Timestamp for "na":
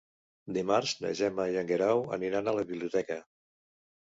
1.03-1.11